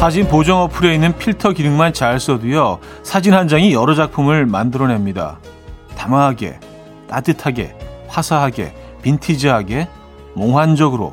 사진 0.00 0.26
보정 0.26 0.62
어플에 0.62 0.94
있는 0.94 1.14
필터 1.18 1.52
기능만 1.52 1.92
잘 1.92 2.18
써도요, 2.18 2.78
사진 3.02 3.34
한 3.34 3.48
장이 3.48 3.74
여러 3.74 3.94
작품을 3.94 4.46
만들어냅니다. 4.46 5.38
담아하게, 5.94 6.58
따뜻하게, 7.06 7.76
화사하게, 8.08 8.74
빈티지하게, 9.02 9.88
몽환적으로. 10.32 11.12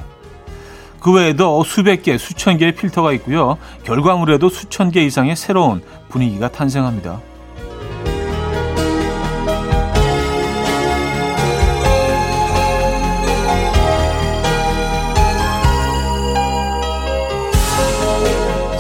그 1.02 1.12
외에도 1.12 1.66
수백 1.66 2.04
개, 2.04 2.18
수천 2.18 2.60
개의 2.60 2.76
필터가 2.76 3.12
있고요. 3.12 3.58
결과물에도 3.84 4.48
수천 4.48 4.92
개 4.92 5.04
이상의 5.04 5.36
새로운 5.36 5.82
분위기가 6.08 6.48
탄생합니다. 6.50 7.20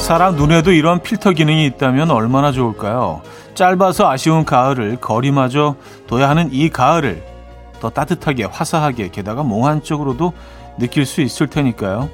사람 0.08 0.38
눈에도 0.38 0.72
이런 0.72 1.02
필터 1.02 1.34
기능이 1.34 1.66
있다면 1.66 2.12
얼마나 2.12 2.54
좋을까요? 2.54 3.22
짧아서 3.56 4.10
아쉬운 4.10 4.46
가을을 4.46 4.96
거리마저 5.02 5.76
둬야 6.08 6.30
하는 6.30 6.48
이 6.54 6.70
가을을 6.70 7.22
더 7.82 7.90
따뜻하게 7.90 8.46
화사하게 8.46 9.10
게다가 9.10 9.44
몽환적으로도 9.44 10.32
느낄 10.78 11.06
수 11.06 11.20
있을 11.20 11.48
테니까요. 11.48 12.10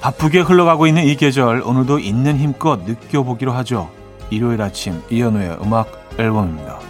바쁘게 0.00 0.40
흘러가고 0.40 0.88
있는 0.88 1.04
이 1.04 1.14
계절 1.14 1.62
오늘도 1.62 2.00
있는 2.00 2.36
힘껏 2.36 2.80
느껴보기로 2.84 3.52
하죠. 3.52 3.88
일요일 4.30 4.60
아침 4.60 5.00
이현우의 5.10 5.58
음악 5.62 5.92
앨범입니다. 6.18 6.80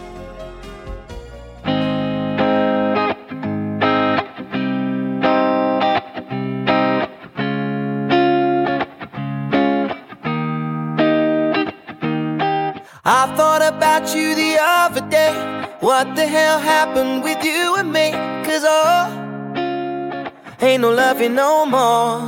What 15.99 16.15
the 16.15 16.29
hell 16.29 16.61
happened 16.61 17.25
with 17.25 17.45
you 17.45 17.75
and 17.75 17.93
me? 17.93 18.13
Cause 18.47 18.63
oh, 18.65 20.33
ain't 20.61 20.83
no 20.83 20.93
loving 20.93 21.35
no 21.35 21.67
more. 21.67 22.21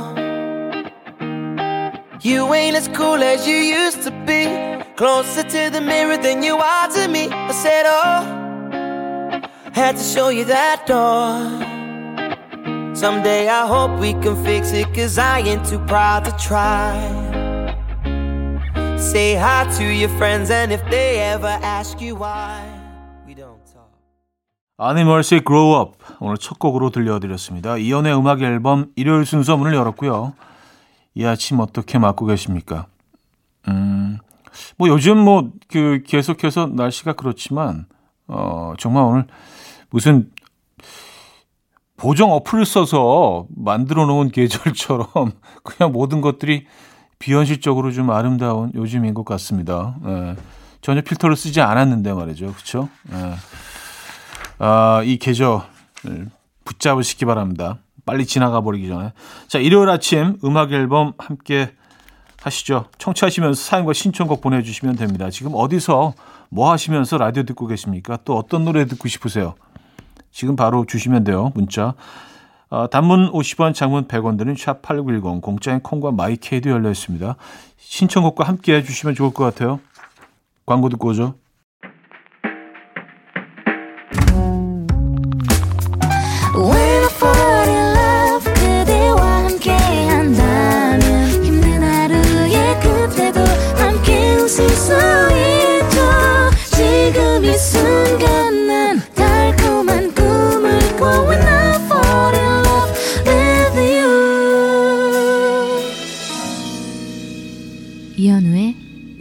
You 2.19 2.53
ain't 2.53 2.75
as 2.75 2.89
cool 2.89 3.23
as 3.23 3.47
you 3.47 3.55
used 3.55 4.01
to 4.01 4.11
be. 4.27 4.43
Closer 4.97 5.43
to 5.43 5.69
the 5.69 5.79
mirror 5.79 6.17
than 6.17 6.43
you 6.43 6.57
are 6.57 6.89
to 6.89 7.07
me. 7.07 7.29
I 7.29 7.53
said, 7.53 7.85
oh, 7.87 8.25
had 9.71 9.95
to 9.95 10.03
show 10.03 10.27
you 10.27 10.43
that 10.43 10.85
door. 10.85 11.39
Someday 12.93 13.47
I 13.47 13.65
hope 13.65 13.97
we 14.01 14.11
can 14.15 14.35
fix 14.43 14.73
it, 14.73 14.93
cause 14.93 15.17
I 15.17 15.39
ain't 15.39 15.65
too 15.65 15.79
proud 15.85 16.25
to 16.25 16.31
try. 16.31 16.91
Say 18.99 19.35
hi 19.35 19.63
to 19.77 19.85
your 19.85 20.09
friends 20.17 20.49
and 20.49 20.73
if 20.73 20.83
they 20.89 21.21
ever 21.21 21.57
ask 21.61 22.01
you 22.01 22.15
why. 22.15 22.70
아니멀스의 24.81 25.41
Grow 25.45 25.81
Up 25.81 25.97
오늘 26.19 26.37
첫 26.37 26.59
곡으로 26.59 26.89
들려드렸습니다. 26.89 27.77
이연의 27.77 28.17
음악 28.17 28.41
앨범 28.41 28.87
일요일 28.95 29.25
순서 29.25 29.57
문을 29.57 29.73
열었고요. 29.73 30.33
이 31.15 31.25
아침 31.25 31.59
어떻게 31.59 31.97
맞고 31.97 32.25
계십니까? 32.25 32.87
음, 33.67 34.17
뭐 34.77 34.87
요즘 34.89 35.17
뭐 35.17 35.51
그 35.71 36.03
계속해서 36.05 36.67
날씨가 36.67 37.13
그렇지만 37.13 37.85
어 38.27 38.73
정말 38.77 39.03
오늘 39.03 39.25
무슨 39.89 40.29
보정 41.95 42.31
어플을 42.33 42.65
써서 42.65 43.45
만들어 43.55 44.05
놓은 44.05 44.31
계절처럼 44.31 45.07
그냥 45.63 45.91
모든 45.93 46.19
것들이 46.19 46.65
비현실적으로 47.19 47.91
좀 47.91 48.09
아름다운 48.09 48.71
요즘인 48.75 49.13
것 49.13 49.23
같습니다. 49.23 49.95
예. 50.05 50.35
전혀 50.81 51.01
필터를 51.01 51.35
쓰지 51.35 51.61
않았는데 51.61 52.13
말이죠. 52.13 52.47
그렇죠? 52.47 52.89
예. 53.13 53.35
아, 54.63 55.01
이 55.03 55.17
계절 55.17 55.61
붙잡으시기 56.65 57.25
바랍니다. 57.25 57.79
빨리 58.05 58.27
지나가 58.27 58.61
버리기 58.61 58.87
전에. 58.87 59.11
자, 59.47 59.57
일요일 59.57 59.89
아침 59.89 60.37
음악 60.43 60.71
앨범 60.71 61.13
함께 61.17 61.73
하시죠. 62.43 62.85
청취하시면서 62.99 63.59
사연과 63.59 63.93
신청곡 63.93 64.39
보내주시면 64.41 64.97
됩니다. 64.97 65.31
지금 65.31 65.53
어디서 65.55 66.13
뭐 66.49 66.71
하시면서 66.71 67.17
라디오 67.17 67.41
듣고 67.41 67.65
계십니까? 67.65 68.19
또 68.23 68.37
어떤 68.37 68.63
노래 68.63 68.85
듣고 68.85 69.07
싶으세요? 69.07 69.55
지금 70.31 70.55
바로 70.55 70.85
주시면 70.85 71.23
돼요. 71.23 71.51
문자 71.55 71.95
어, 72.69 72.87
단문 72.87 73.31
50원, 73.31 73.73
장문 73.73 74.07
100원 74.07 74.37
드는 74.37 74.53
샵8910 74.53 75.41
공짜인 75.41 75.79
콩과 75.79 76.11
마이케이도 76.11 76.69
열려 76.69 76.91
있습니다. 76.91 77.35
신청곡과 77.77 78.47
함께 78.47 78.75
해주시면 78.75 79.15
좋을 79.15 79.33
것 79.33 79.43
같아요. 79.43 79.79
광고 80.67 80.87
듣고 80.89 81.09
오죠. 81.09 81.40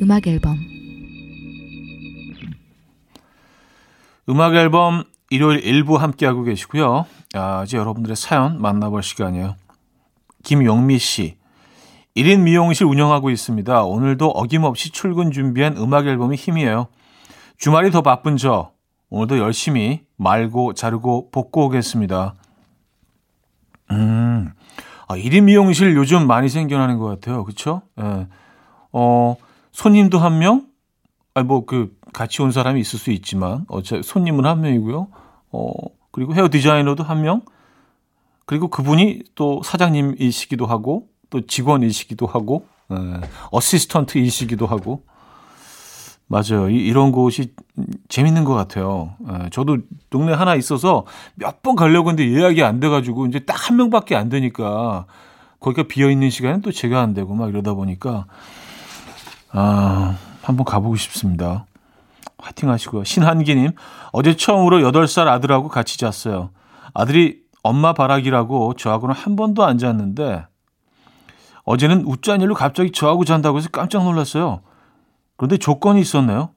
음악 0.02 0.26
앨범 0.26 0.58
음악 4.28 4.54
앨범 4.54 5.04
일요일 5.30 5.64
일부 5.64 5.96
함께하고 5.96 6.42
계시고요. 6.42 7.06
아, 7.32 7.64
이제 7.64 7.78
여러분들의 7.78 8.14
사연 8.14 8.60
만나볼 8.60 9.02
시간이에요. 9.02 9.56
김용미 10.42 10.98
씨. 10.98 11.38
1인 12.14 12.40
미용실 12.40 12.84
운영하고 12.84 13.30
있습니다. 13.30 13.84
오늘도 13.84 14.28
어김없이 14.28 14.90
출근 14.90 15.30
준비한 15.30 15.78
음악 15.78 16.06
앨범이 16.06 16.36
힘이에요. 16.36 16.88
주말이 17.56 17.90
더 17.90 18.02
바쁜 18.02 18.36
저 18.36 18.72
오늘도 19.08 19.38
열심히 19.38 20.02
말고 20.18 20.74
자르고 20.74 21.30
볶고 21.30 21.64
오겠습니다. 21.64 22.34
음, 23.92 24.52
아, 25.08 25.16
1인 25.16 25.44
미용실 25.44 25.96
요즘 25.96 26.26
많이 26.26 26.50
생겨나는 26.50 26.98
것 26.98 27.06
같아요. 27.06 27.44
그쵸? 27.44 27.80
예. 27.98 28.26
어, 28.92 29.36
손님도 29.72 30.18
한 30.18 30.38
명? 30.38 30.66
아니, 31.34 31.46
뭐, 31.46 31.64
그, 31.64 31.96
같이 32.12 32.42
온 32.42 32.50
사람이 32.52 32.80
있을 32.80 32.98
수 32.98 33.10
있지만, 33.12 33.64
어차 33.68 34.00
손님은 34.02 34.44
한 34.46 34.60
명이고요. 34.60 35.08
어, 35.52 35.72
그리고 36.10 36.34
헤어 36.34 36.48
디자이너도 36.50 37.04
한 37.04 37.22
명. 37.22 37.42
그리고 38.46 38.68
그분이 38.68 39.22
또 39.36 39.62
사장님이시기도 39.64 40.66
하고, 40.66 41.08
또 41.30 41.46
직원이시기도 41.46 42.26
하고, 42.26 42.66
에, 42.90 42.94
어시스턴트이시기도 43.52 44.66
하고. 44.66 45.04
맞아요. 46.26 46.68
이, 46.68 46.76
이런 46.76 47.12
곳이 47.12 47.54
재밌는 48.08 48.44
것 48.44 48.54
같아요. 48.54 49.14
에, 49.28 49.50
저도 49.50 49.78
동네 50.10 50.32
하나 50.32 50.56
있어서 50.56 51.04
몇 51.36 51.62
번 51.62 51.76
가려고 51.76 52.10
했는데 52.10 52.32
예약이 52.32 52.62
안 52.64 52.80
돼가지고, 52.80 53.26
이제 53.26 53.38
딱 53.40 53.70
한 53.70 53.76
명밖에 53.76 54.16
안 54.16 54.28
되니까, 54.28 55.06
거기가 55.60 55.86
비어있는 55.86 56.30
시간엔 56.30 56.62
또 56.62 56.72
제가 56.72 57.00
안 57.00 57.14
되고 57.14 57.34
막 57.34 57.48
이러다 57.50 57.74
보니까, 57.74 58.26
아, 59.52 60.16
한번 60.42 60.64
가보고 60.64 60.96
싶습니다. 60.96 61.66
화이팅 62.38 62.70
하시고요. 62.70 63.04
신한기님, 63.04 63.72
어제 64.12 64.36
처음으로 64.36 64.78
8살 64.78 65.28
아들하고 65.28 65.68
같이 65.68 65.98
잤어요. 65.98 66.50
아들이 66.94 67.40
엄마 67.62 67.92
바라기라고 67.92 68.74
저하고는 68.74 69.14
한 69.14 69.36
번도 69.36 69.64
안 69.64 69.78
잤는데, 69.78 70.46
어제는 71.64 72.04
웃자는 72.06 72.40
일로 72.40 72.54
갑자기 72.54 72.90
저하고 72.90 73.24
잔다고 73.24 73.58
해서 73.58 73.68
깜짝 73.70 74.02
놀랐어요. 74.04 74.62
그런데 75.36 75.56
조건이 75.56 76.00
있었네요. 76.00 76.50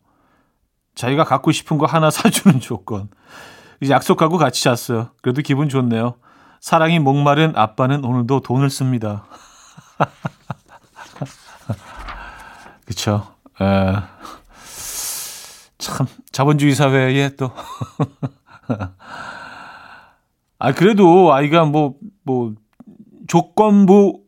자기가 0.95 1.23
갖고 1.23 1.51
싶은 1.51 1.77
거 1.77 1.85
하나 1.85 2.09
사주는 2.11 2.59
조건. 2.59 3.09
약속하고 3.87 4.37
같이 4.37 4.63
잤어요. 4.63 5.09
그래도 5.21 5.41
기분 5.41 5.67
좋네요. 5.67 6.15
사랑이 6.61 6.99
목마른 6.99 7.53
아빠는 7.55 8.05
오늘도 8.05 8.39
돈을 8.41 8.69
씁니다. 8.69 9.25
그쵸. 12.93 13.25
에, 13.59 13.95
참, 15.79 16.05
자본주의 16.31 16.75
사회에 16.75 17.35
또. 17.35 17.49
아, 20.59 20.73
그래도 20.73 21.33
아이가 21.33 21.65
뭐, 21.65 21.95
뭐, 22.21 22.53
조건부이긴 23.27 24.21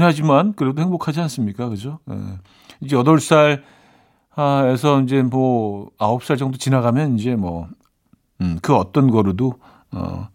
하지만 0.00 0.54
그래도 0.54 0.80
행복하지 0.80 1.20
않습니까? 1.20 1.68
그죠? 1.68 2.00
에, 2.10 2.14
이제 2.80 2.96
8살, 2.96 3.62
에서 4.72 5.02
이제 5.02 5.20
뭐, 5.22 5.90
9살 5.98 6.38
정도 6.38 6.56
지나가면 6.56 7.18
이제 7.18 7.36
뭐, 7.36 7.68
음, 8.40 8.58
그 8.62 8.74
어떤 8.74 9.10
거로도, 9.10 9.60
어, 9.92 10.28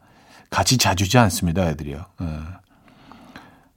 같이 0.51 0.77
자주지 0.77 1.17
않습니다, 1.17 1.67
애들이요. 1.67 1.97
에. 1.97 2.60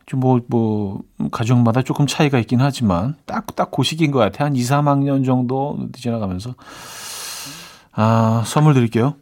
좀 0.06 0.20
뭐, 0.20 0.40
뭐, 0.48 1.02
가족마다 1.30 1.82
조금 1.82 2.06
차이가 2.06 2.38
있긴 2.38 2.60
하지만, 2.60 3.16
딱, 3.24 3.54
딱그 3.56 3.82
시기인 3.82 4.10
것 4.10 4.18
같아요. 4.18 4.46
한 4.46 4.56
2, 4.56 4.60
3학년 4.60 5.24
정도 5.24 5.88
지나가면서. 5.92 6.54
아, 7.92 8.42
선물 8.44 8.74
드릴게요. 8.74 9.14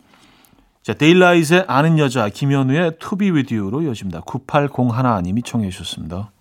자, 0.82 0.94
데일라이트의 0.94 1.64
아는 1.68 1.98
여자, 1.98 2.28
김현우의 2.28 2.98
To 2.98 3.16
Be 3.16 3.30
With 3.30 3.54
You로 3.54 3.82
이어집니다. 3.82 4.22
9801님이 4.22 5.44
청해 5.44 5.70
주셨습니다. 5.70 6.32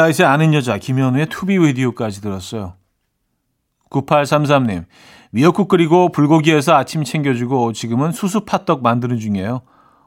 데이라이트의 0.00 0.26
아는 0.26 0.54
여자 0.54 0.78
김현우의 0.78 1.26
To 1.26 1.42
Be 1.42 1.58
With 1.58 1.79
You까지 1.79 2.22
들었어요. 2.22 2.74
9833님 3.90 4.86
미역국 5.30 5.68
끓이고 5.68 6.10
불고기에서 6.12 6.74
아침 6.74 7.04
챙겨주고 7.04 7.72
지금은 7.72 8.12
수수 8.12 8.44
팥떡 8.44 8.82
만드는 8.82 9.18
중이에요. 9.18 9.62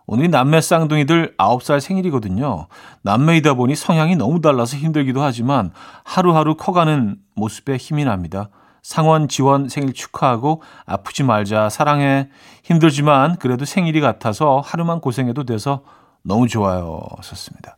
오늘 0.06 0.30
남매 0.30 0.62
쌍둥이들 0.62 1.36
9살 1.38 1.80
생일이거든요. 1.80 2.68
남매이다 3.04 3.54
보니 3.54 3.76
성향이 3.76 4.16
너무 4.16 4.42
달라서 4.42 4.78
힘들기도 4.78 5.22
하지만 5.22 5.72
하루하루 6.04 6.56
커가는 6.56 7.18
모습에 7.36 7.78
힘이 7.78 8.04
납니다. 8.06 8.50
상원 8.82 9.30
지원 9.30 9.70
생일 9.70 9.94
축하하고 9.94 10.62
아프지 10.86 11.24
말자 11.24 11.70
사랑해 11.70 12.30
힘들지만 12.64 13.38
그래도 13.38 13.64
생일이 13.64 14.02
같아서 14.02 14.62
하루만 14.66 15.00
고생해도 15.00 15.46
돼서 15.46 15.84
너무 16.22 16.48
좋아요 16.50 17.02
썼습니다. 17.22 17.78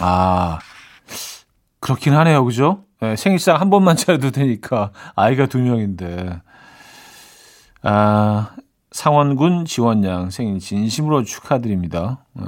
아 0.00 0.58
그렇긴 1.80 2.14
하네요. 2.14 2.44
그죠? 2.44 2.84
네, 3.00 3.16
생일상 3.16 3.60
한 3.60 3.70
번만 3.70 3.96
차려도 3.96 4.30
되니까 4.30 4.90
아이가 5.14 5.46
두 5.46 5.58
명인데. 5.58 6.40
아, 7.82 8.50
상원군 8.90 9.64
지원양 9.66 10.30
생일 10.30 10.58
진심으로 10.58 11.24
축하드립니다. 11.24 12.24
네. 12.32 12.44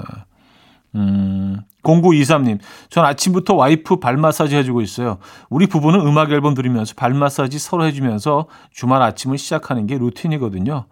음, 0.94 1.60
0923님, 1.82 2.58
전 2.88 3.04
아침부터 3.04 3.54
와이프 3.54 3.96
발 3.96 4.16
마사지 4.16 4.56
해주고 4.56 4.80
있어요. 4.80 5.18
우리 5.48 5.66
부부는 5.66 6.00
음악 6.00 6.32
앨범 6.32 6.54
들으면서 6.54 6.94
발 6.96 7.14
마사지 7.14 7.58
서로 7.58 7.84
해주면서 7.84 8.48
주말 8.70 9.02
아침을 9.02 9.38
시작하는 9.38 9.86
게 9.86 9.98
루틴이거든요. 9.98 10.86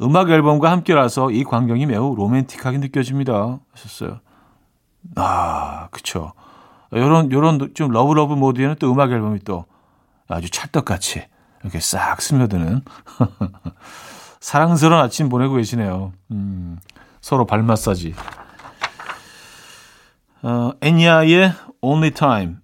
음악 0.00 0.30
앨범과 0.30 0.70
함께라서 0.70 1.30
이 1.30 1.42
광경이 1.42 1.86
매우 1.86 2.14
로맨틱하게 2.14 2.78
느껴집니다. 2.78 3.58
하셨어요. 3.72 4.20
아, 5.16 5.88
그쵸. 5.90 6.32
요런, 6.92 7.32
요런 7.32 7.74
좀 7.74 7.90
love 7.90 8.12
love 8.12 8.34
모드에는 8.34 8.76
또 8.78 8.92
음악 8.92 9.12
앨범이 9.12 9.40
또 9.40 9.66
아주 10.26 10.50
찰떡같이 10.50 11.24
이렇게 11.62 11.80
싹 11.80 12.20
스며드는 12.22 12.82
사랑스러운 14.40 15.00
아침 15.02 15.28
보내고 15.28 15.56
계시네요. 15.56 16.12
음, 16.30 16.78
서로 17.20 17.46
발 17.46 17.62
마사지. 17.62 18.14
어, 20.42 20.72
Enya의 20.80 21.52
Only 21.80 22.12
Time 22.12 22.56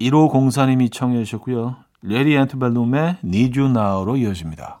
1호 0.00 0.30
공사님이 0.30 0.90
청해 0.90 1.22
주셨고요. 1.24 1.76
레디 2.02 2.34
앤트벨룸의 2.34 3.18
Need 3.24 3.58
You 3.58 3.70
Now로 3.70 4.16
이어집니다. 4.16 4.80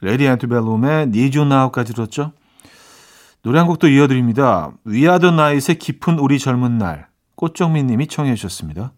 레디 0.00 0.26
앤트벨룸의 0.26 1.12
You 1.14 1.42
Now까지 1.42 1.94
들었죠. 1.94 2.32
노래 3.42 3.58
한 3.58 3.66
곡도 3.66 3.88
이어드립니다. 3.88 4.72
위아더 4.84 5.30
나잇의 5.30 5.78
깊은 5.78 6.18
우리 6.18 6.38
젊은 6.38 6.78
날, 6.78 7.08
꽃정민 7.36 7.86
님이 7.86 8.06
청해 8.06 8.34
주셨습니다. 8.34 8.92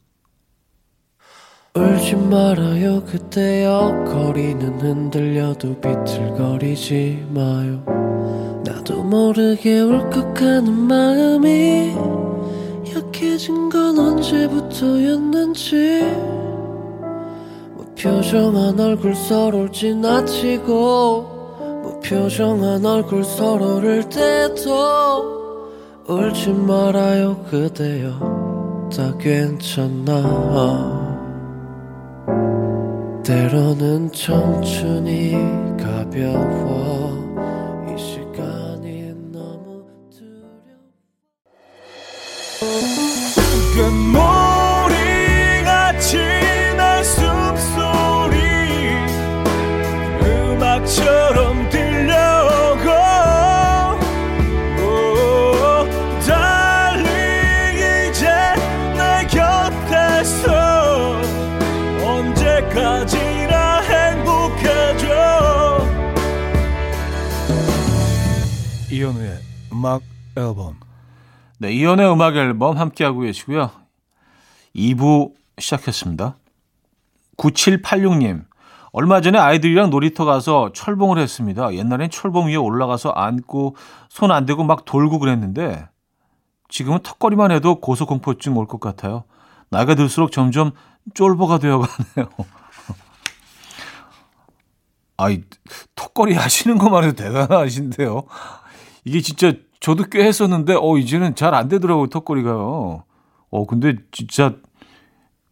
울지 1.75 2.17
말아요 2.17 3.03
그대여 3.05 4.05
거리는 4.07 4.79
흔들려도 4.79 5.81
비틀거리지 5.81 7.29
마요 7.31 7.83
나도 8.63 9.03
모르게 9.03 9.81
울컥하는 9.81 10.71
마음이 10.71 11.97
약해진 12.95 13.71
건 13.71 13.99
언제부터였는지 13.99 16.52
무표정한 18.03 18.81
얼굴 18.81 19.15
서로를 19.15 19.71
지나치고 19.71 21.23
무표정한 21.85 22.85
얼굴 22.85 23.23
서로를 23.23 24.09
때도 24.09 25.71
울지 26.09 26.51
말아요 26.51 27.37
그대여. 27.49 28.91
다 28.93 29.17
괜찮아. 29.19 30.13
때로는 33.25 34.11
청춘이 34.11 35.37
가벼워 35.79 36.92
음악 69.83 70.03
앨범. 70.37 70.77
네, 71.59 71.73
이현우의 71.73 72.13
음악 72.13 72.37
앨범 72.37 72.79
함께하고 72.79 73.21
계시고요. 73.21 73.73
2부 74.77 75.33
시작했습니다. 75.59 76.37
9786님 77.37 78.45
얼마 78.93 79.21
전에 79.21 79.39
아이들이랑 79.39 79.91
놀이터 79.91 80.25
가서 80.25 80.71
철봉을 80.73 81.19
했습니다. 81.19 81.75
옛날엔 81.75 82.11
철봉 82.11 82.47
위에 82.47 82.55
올라가서 82.57 83.11
앉고 83.11 83.75
손 84.09 84.31
안 84.31 84.47
대고 84.47 84.63
막 84.63 84.85
돌고 84.85 85.19
그랬는데 85.19 85.89
지금은 86.69 87.01
턱걸이만 87.03 87.51
해도 87.51 87.81
고소공포증 87.81 88.57
올 88.57 88.69
것 88.69 88.79
같아요. 88.81 89.25
나이가 89.69 89.97
들수록 89.97 90.31
점점 90.31 90.71
쫄보가 91.15 91.59
되어가네요. 91.59 92.29
아이 95.17 95.43
턱걸이 95.97 96.35
하시는 96.35 96.79
것만 96.79 97.03
해도 97.05 97.17
대단하신데요. 97.17 98.23
이게 99.05 99.21
진짜 99.21 99.53
저도 99.83 100.05
꽤 100.11 100.25
했었는데, 100.25 100.77
어, 100.81 100.97
이제는 100.97 101.35
잘 101.35 101.55
안 101.55 101.69
되더라고요, 101.69 102.07
턱걸이가요. 102.09 103.05
어, 103.51 103.67
근데 103.67 103.97
진짜 104.13 104.55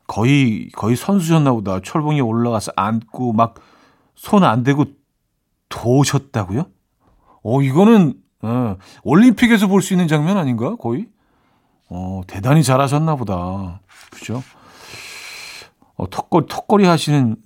거의, 0.06 0.68
거의 0.70 0.96
선수셨나 0.96 1.52
보다. 1.52 1.80
철봉에 1.80 2.20
올라가서 2.20 2.72
앉고 2.76 3.32
막 3.34 3.54
손 4.16 4.44
안 4.44 4.62
대고 4.64 4.84
도셨다고요? 5.70 6.66
어, 7.42 7.62
이거는, 7.62 8.14
어, 8.42 8.76
올림픽에서 9.02 9.66
볼 9.66 9.80
수 9.80 9.94
있는 9.94 10.08
장면 10.08 10.36
아닌가? 10.36 10.76
거의? 10.76 11.06
어, 11.88 12.20
대단히 12.26 12.62
잘하셨나 12.62 13.16
보다. 13.16 13.80
그죠? 14.10 14.42
어, 15.96 16.08
턱걸이, 16.10 16.46
턱걸이 16.50 16.84
하시는 16.84 17.36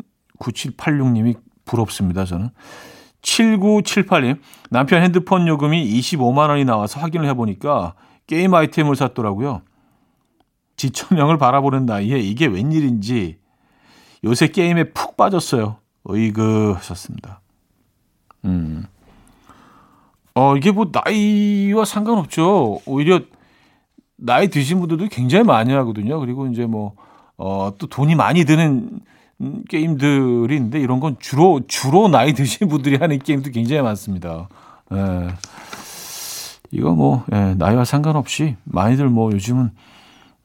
9786님이 0.40 1.36
부럽습니다, 1.64 2.24
저는. 2.24 2.50
7978님, 3.24 4.38
남편 4.70 5.02
핸드폰 5.02 5.48
요금이 5.48 5.98
25만 5.98 6.50
원이 6.50 6.64
나와서 6.64 7.00
확인을 7.00 7.26
해보니까 7.30 7.94
게임 8.26 8.54
아이템을 8.54 8.96
샀더라고요. 8.96 9.62
지천명을 10.76 11.38
바라보는 11.38 11.86
나이에 11.86 12.18
이게 12.18 12.46
웬일인지 12.46 13.38
요새 14.24 14.48
게임에 14.48 14.90
푹 14.92 15.16
빠졌어요. 15.16 15.76
의그 16.04 16.72
하셨습니다. 16.76 17.40
음. 18.44 18.86
어, 20.34 20.56
이게 20.56 20.70
뭐 20.72 20.90
나이와 20.92 21.84
상관없죠. 21.84 22.80
오히려 22.86 23.20
나이 24.16 24.48
드신 24.48 24.80
분들도 24.80 25.08
굉장히 25.08 25.44
많이 25.44 25.72
하거든요. 25.72 26.18
그리고 26.20 26.46
이제 26.46 26.66
뭐, 26.66 26.94
어, 27.36 27.72
또 27.78 27.86
돈이 27.86 28.14
많이 28.14 28.44
드는 28.44 29.00
게임들이 29.68 30.54
있는데 30.56 30.80
이런 30.80 31.00
건 31.00 31.16
주로, 31.18 31.60
주로 31.66 32.08
나이 32.08 32.32
드신 32.32 32.68
분들이 32.68 32.96
하는 32.96 33.18
게임도 33.18 33.50
굉장히 33.50 33.82
많습니다. 33.82 34.48
예. 34.92 35.28
이거 36.70 36.92
뭐, 36.92 37.24
예, 37.32 37.54
나이와 37.54 37.84
상관없이 37.84 38.56
많이들 38.64 39.08
뭐 39.08 39.32
요즘은, 39.32 39.70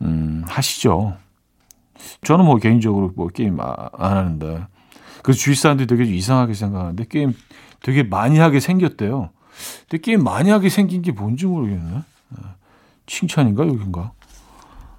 음, 0.01 0.43
하시죠. 0.48 1.17
저는 2.24 2.46
뭐 2.46 2.58
개인적으로 2.58 3.12
뭐 3.15 3.27
게임 3.27 3.60
안 3.60 3.89
하는데. 3.98 4.65
그 5.22 5.34
주위 5.34 5.55
사람들이 5.55 5.88
되게 5.88 6.03
이상하게 6.03 6.53
생각하는데 6.53 7.05
게임 7.10 7.34
되게 7.81 8.03
많이 8.03 8.39
하게 8.39 8.60
생겼대요. 8.60 9.29
근데 9.89 10.01
게임 10.01 10.24
많이 10.24 10.50
하게 10.50 10.69
생긴 10.69 11.01
게 11.01 11.12
뭔지 11.12 11.46
모르겠네. 11.46 11.98
예. 11.98 12.43
칭찬인가 13.05 13.67
여긴가? 13.67 14.12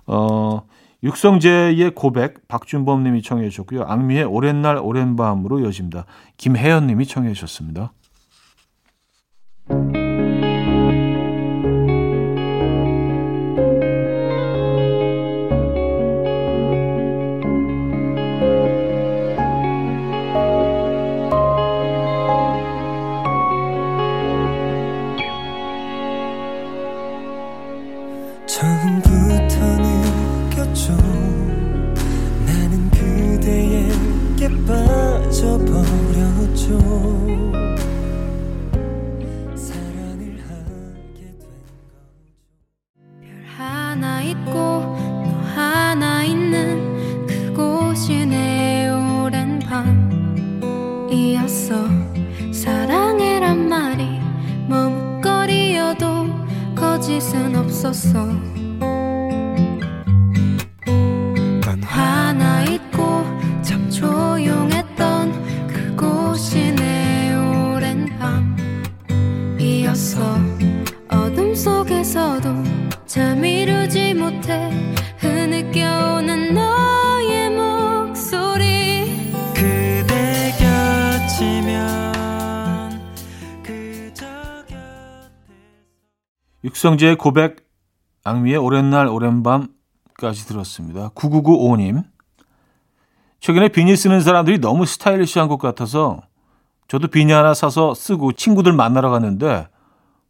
어, 0.06 0.62
육성재의 1.02 1.94
고백 1.94 2.46
박준범 2.48 3.02
님이 3.04 3.22
청해 3.22 3.48
주셨고요. 3.48 3.84
악미의 3.84 4.24
오랜 4.24 4.62
날 4.62 4.78
오랜 4.78 5.16
밤으로 5.16 5.64
여집니다. 5.64 6.04
김혜연 6.36 6.86
님이 6.86 7.06
청해 7.06 7.32
주셨습니다. 7.32 7.92
육성재의 86.90 87.16
고백, 87.16 87.68
악미의 88.24 88.56
오랜 88.56 88.90
날 88.90 89.06
오랜 89.06 89.42
밤까지 89.42 90.46
들었습니다. 90.46 91.10
9995님. 91.10 92.04
최근에 93.40 93.68
비니 93.68 93.96
쓰는 93.96 94.20
사람들이 94.20 94.58
너무 94.58 94.86
스타일리시한 94.86 95.48
것 95.48 95.58
같아서 95.58 96.20
저도 96.88 97.08
비니 97.08 97.32
하나 97.32 97.54
사서 97.54 97.94
쓰고 97.94 98.32
친구들 98.32 98.72
만나러 98.72 99.10
갔는데 99.10 99.68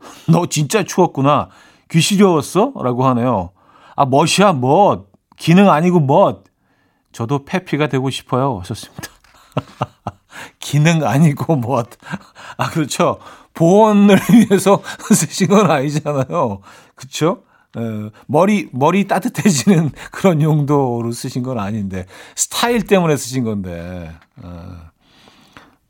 너 0.29 0.47
진짜 0.47 0.83
추웠구나. 0.83 1.49
귀 1.90 2.00
시려웠어? 2.00 2.73
라고 2.76 3.07
하네요. 3.07 3.50
아, 3.97 4.05
멋이야, 4.05 4.52
멋. 4.52 5.07
기능 5.37 5.71
아니고 5.71 6.00
멋. 6.00 6.45
저도 7.12 7.45
페피가 7.45 7.88
되고 7.88 8.11
싶어요. 8.11 8.59
하셨습니다. 8.61 9.09
기능 10.59 11.04
아니고 11.04 11.56
멋. 11.56 11.88
아, 12.56 12.70
그렇죠. 12.70 13.18
보온을 13.54 14.18
위해서 14.32 14.82
쓰신 15.12 15.49
건 15.49 15.70
아니잖아요. 15.70 16.61
그쵸? 16.94 17.42
에, 17.76 18.11
머리, 18.26 18.68
머리 18.73 19.06
따뜻해지는 19.06 19.90
그런 20.11 20.42
용도로 20.42 21.12
쓰신 21.12 21.42
건 21.42 21.59
아닌데, 21.59 22.06
스타일 22.35 22.82
때문에 22.82 23.16
쓰신 23.16 23.44
건데, 23.44 24.12
에, 24.42 24.49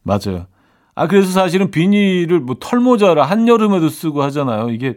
맞아요. 0.02 0.46
아, 0.94 1.06
그래서 1.06 1.30
사실은 1.30 1.70
비닐을 1.70 2.40
뭐 2.40 2.56
털모자를 2.60 3.22
한 3.22 3.48
여름에도 3.48 3.88
쓰고 3.88 4.22
하잖아요. 4.24 4.70
이게 4.70 4.96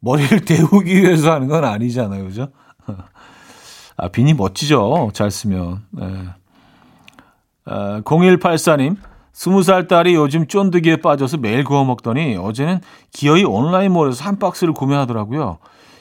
머리를 0.00 0.44
데우기 0.44 0.94
위해서 0.94 1.32
하는 1.32 1.48
건 1.48 1.64
아니잖아요. 1.64 2.24
그죠? 2.24 2.48
아, 3.96 4.08
비니 4.08 4.34
멋지죠. 4.34 5.10
잘 5.14 5.30
쓰면. 5.30 5.84
네. 5.90 6.24
아, 7.66 8.00
0184님, 8.04 8.96
스무 9.32 9.62
살 9.62 9.88
딸이 9.88 10.14
요즘 10.14 10.46
쫀득이에 10.46 10.96
빠져서 10.96 11.38
매일 11.38 11.64
구워 11.64 11.84
먹더니 11.84 12.36
어제는 12.36 12.80
기어이 13.12 13.44
온라인몰에서 13.44 14.24
한 14.24 14.38
박스를 14.38 14.72
구매하더라고요. 14.74 15.58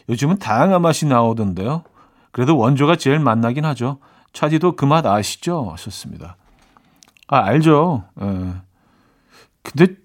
요즘은 0.09 0.37
다양한 0.39 0.81
맛이 0.81 1.05
나오던데요. 1.05 1.83
그래도 2.31 2.57
원조가 2.57 2.95
제일 2.97 3.19
맛나긴 3.19 3.65
하죠. 3.65 3.99
차디도 4.33 4.75
그 4.75 4.85
맛 4.85 5.05
아시죠? 5.05 5.69
하셨습니다. 5.71 6.35
아, 7.27 7.37
알죠. 7.37 8.03
예. 8.21 8.53
근데 9.63 9.95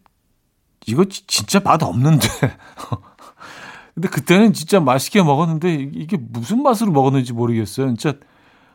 이거 0.87 1.05
진짜 1.07 1.61
맛 1.61 1.83
없는데. 1.83 2.29
근데 3.95 4.09
그때는 4.09 4.53
진짜 4.53 4.79
맛있게 4.81 5.23
먹었는데 5.23 5.75
이게 5.93 6.17
무슨 6.19 6.63
맛으로 6.63 6.93
먹었는지 6.93 7.33
모르겠어요. 7.33 7.89
진짜 7.89 8.15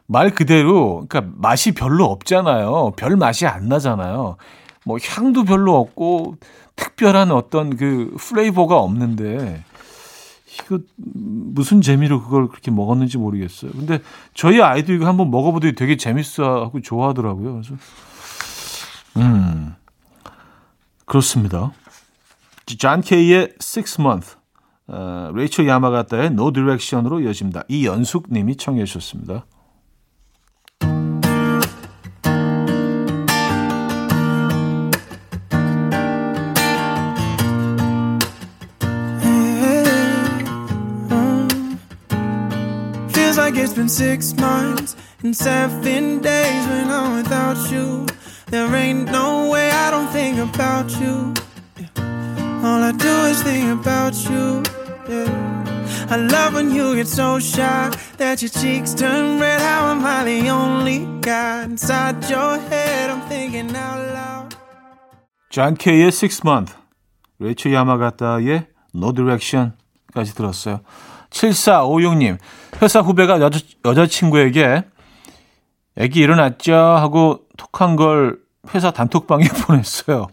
말 0.05 0.29
그대로 0.31 1.05
그러니까 1.07 1.33
맛이 1.38 1.74
별로 1.74 2.05
없잖아요. 2.05 2.93
별 2.95 3.15
맛이 3.15 3.45
안 3.45 3.67
나잖아요. 3.67 4.38
뭐 4.86 4.98
향도 5.01 5.43
별로 5.45 5.77
없고 5.77 6.38
특별한 6.75 7.31
어떤 7.31 7.75
그 7.77 8.15
flavor가 8.17 8.77
없는데 8.77 9.63
이거 10.53 10.79
무슨 10.95 11.81
재미로 11.81 12.22
그걸 12.22 12.48
그렇게 12.48 12.69
먹었는지 12.69 13.17
모르겠어요. 13.17 13.72
근데 13.72 14.00
저희 14.33 14.62
아이도 14.62 14.93
이거 14.93 15.07
한번 15.07 15.31
먹어보더니 15.31 15.74
되게 15.74 15.98
재밌어하고 15.98 16.81
좋아하더라고요. 16.81 17.53
그래서 17.53 17.75
음 19.17 19.75
그렇습니다. 21.05 21.72
존 22.65 23.01
케이의 23.01 23.53
Six 23.60 24.01
Months, 24.01 24.36
어, 24.88 25.31
레이첼 25.33 25.67
야마가타의 25.67 26.27
No 26.27 26.51
Direction으로 26.51 27.22
이어집니다. 27.22 27.63
이연숙님이 27.67 28.55
청해 28.55 28.86
주셨습니다. 28.86 29.45
It's 43.73 43.73
been 43.73 43.88
six 43.88 44.35
months 44.37 44.94
and 45.23 45.35
seven 45.35 46.20
days 46.20 46.66
when 46.68 46.90
I'm 46.90 47.16
without 47.16 47.70
you. 47.70 48.06
There 48.50 48.75
ain't 48.75 49.11
no 49.11 49.50
way 49.50 49.70
I 49.70 49.90
don't 49.90 50.08
think 50.11 50.38
about 50.38 50.90
you. 51.00 51.35
All 52.62 52.82
I 52.82 52.92
do 52.92 53.08
is 53.30 53.42
think 53.42 53.80
about 53.80 54.14
you. 54.28 54.62
Yeah. 55.08 55.49
I 56.11 56.16
love 56.16 56.54
when 56.54 56.70
you 56.75 56.94
get 56.94 57.08
so 57.08 57.38
shy 57.38 57.90
that 58.18 58.42
your 58.42 58.50
cheeks 58.50 58.94
turn 58.94 59.40
red. 59.40 59.61
How 59.61 59.92
am 59.92 60.04
I 60.04 60.25
the 60.25 60.49
only 60.50 61.06
guy 61.20 61.64
inside 61.64 62.28
your 62.28 62.58
head? 62.58 63.11
I'm 63.11 63.23
thinking 63.28 63.75
out 63.75 64.12
loud. 64.12 64.56
존 65.50 65.75
케이의 65.75 66.08
Six 66.08 66.42
Month, 66.44 66.75
레이첼 67.40 67.73
야마가타의 67.73 68.66
No 68.94 69.12
Direction까지 69.12 70.35
들었어요. 70.35 70.80
7456님, 71.33 72.37
회사 72.81 73.01
후배가 73.01 73.41
여자, 73.41 73.59
여자친구에게 73.83 74.83
애기 75.97 76.21
일어났죠? 76.21 76.73
하고 76.73 77.41
톡한 77.57 77.95
걸 77.95 78.37
회사 78.73 78.91
단톡방에 78.91 79.45
보냈어요. 79.67 80.27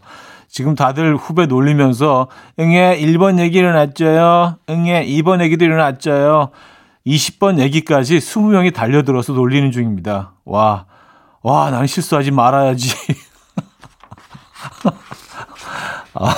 지금 0.47 0.75
다들 0.75 1.15
후배 1.15 1.45
놀리면서 1.45 2.27
응애 2.59 2.97
1번 2.99 3.39
얘기 3.39 3.57
일어났죠요. 3.57 4.57
응애 4.69 5.05
2번 5.05 5.41
얘기도 5.41 5.65
일어났죠요. 5.65 6.51
20번 7.07 7.59
얘기까지 7.59 8.17
20명이 8.17 8.73
달려들어서 8.73 9.33
놀리는 9.33 9.71
중입니다. 9.71 10.33
와, 10.45 10.85
와, 11.41 11.71
나는 11.71 11.87
실수하지 11.87 12.31
말아야지. 12.31 12.93
아, 16.13 16.35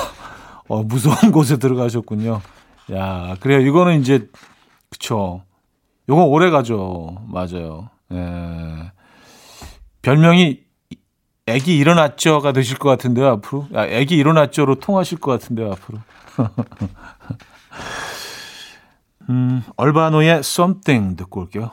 어, 0.68 0.84
무서운 0.84 1.32
곳에 1.32 1.58
들어가셨군요. 1.58 2.42
야, 2.94 3.36
그래요. 3.40 3.60
이거는 3.62 4.00
이제, 4.00 4.28
그쵸. 4.94 5.44
요건 6.08 6.26
오래 6.26 6.52
가죠. 6.52 7.18
맞아요. 7.28 7.90
예. 8.12 8.92
별명이 10.04 10.60
애기 11.48 11.78
일어났죠가 11.78 12.52
되실 12.52 12.78
것 12.78 12.90
같은데요, 12.90 13.28
앞으로. 13.28 13.68
아, 13.74 13.88
애기 13.88 14.16
일어났죠로 14.16 14.76
통하실 14.76 15.18
것 15.18 15.32
같은데요, 15.32 15.72
앞으로. 15.72 15.98
음, 19.30 19.64
얼바노의 19.78 20.30
Something 20.40 21.16
듣고 21.18 21.42
올게요. 21.42 21.72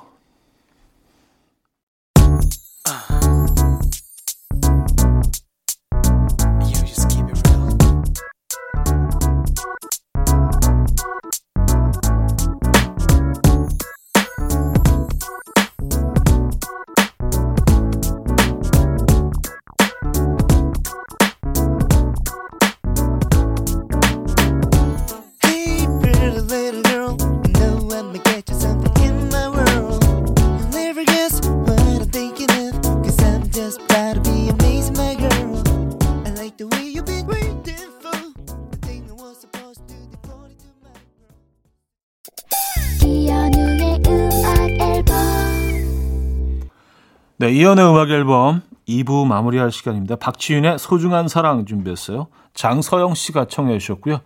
네, 47.40 47.52
이연의 47.52 47.88
음악 47.88 48.10
앨범 48.10 48.60
2부 48.86 49.26
마무리할 49.26 49.72
시간입니다. 49.72 50.16
박지윤의 50.16 50.78
소중한 50.78 51.26
사랑 51.26 51.64
준비했어요. 51.64 52.26
장서영 52.52 53.14
씨가 53.14 53.46
청해 53.46 53.78
주셨고요. 53.78 54.20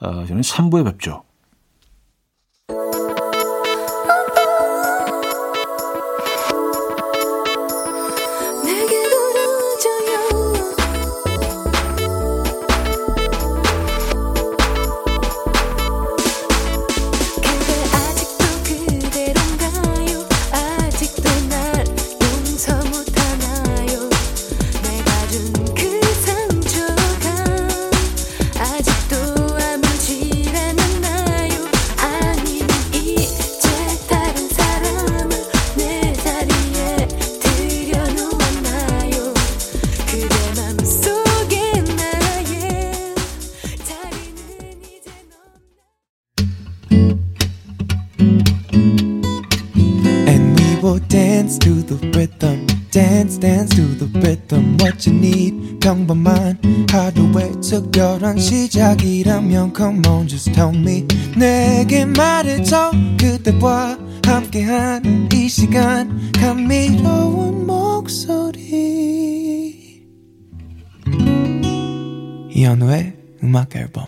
어, 0.00 0.24
저는 0.24 0.40
3부에 0.40 0.86
뵙죠. 0.86 1.24
특별한 58.00 58.38
시작이라면 58.38 59.74
come 59.76 60.00
on 60.08 60.26
just 60.26 60.50
tell 60.52 60.74
me. 60.74 61.06
내게 61.36 62.06
말해줘. 62.06 62.92
그대와 63.18 63.98
함께한 64.24 65.28
이 65.34 65.46
시간. 65.46 66.32
감미로운 66.32 67.66
목소리. 67.66 68.56
이현우의 72.50 73.16
음악 73.42 73.76
앨범 73.76 74.06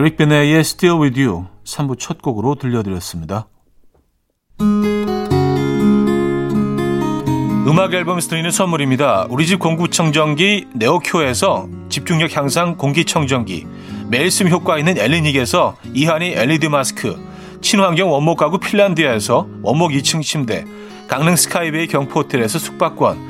에릭 0.00 0.16
베네의 0.16 0.60
Still 0.60 0.98
With 1.02 1.20
You 1.20 1.44
3부 1.62 1.98
첫 1.98 2.22
곡으로 2.22 2.54
들려드렸습니다. 2.54 3.48
음악 7.68 7.92
앨범에서 7.92 8.30
드리는 8.30 8.50
선물입니다. 8.50 9.26
우리 9.28 9.46
집 9.46 9.58
공구청정기 9.58 10.68
네오큐에서 10.72 11.68
집중력 11.90 12.34
향상 12.34 12.78
공기청정기 12.78 13.66
매일 14.08 14.30
쓰 14.30 14.44
효과 14.44 14.78
있는 14.78 14.96
엘리닉에서 14.96 15.76
이하니 15.92 16.30
LED 16.30 16.70
마스크 16.70 17.22
친환경 17.60 18.10
원목 18.10 18.38
가구 18.38 18.56
핀란드에서 18.56 19.48
원목 19.60 19.90
2층 19.90 20.22
침대 20.22 20.64
강릉 21.08 21.36
스카이베이 21.36 21.88
경포호텔에서 21.88 22.58
숙박권 22.58 23.29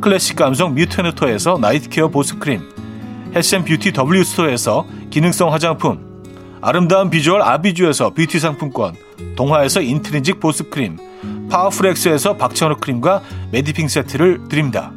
클래식 0.00 0.36
감성 0.36 0.74
뮤테누토에서 0.74 1.58
night 1.58 1.86
care 1.86 2.08
보습크림 2.08 3.32
health 3.34 3.57
and 3.57 3.69
beauty 3.69 3.92
W스토어에서 3.92 4.86
기능성 5.10 5.52
화장품 5.52 6.22
아름다운 6.62 7.10
비주얼 7.10 7.42
아비주에서 7.42 8.10
뷰티 8.10 8.38
상품권 8.38 8.94
동화에서 9.36 9.82
인트린직 9.82 10.40
보습크림 10.40 11.48
파워풀엑스에서 11.50 12.36
박찬호 12.36 12.76
크림과 12.76 13.22
메디핑 13.52 13.88
세트를 13.88 14.48
드립니다. 14.48 14.92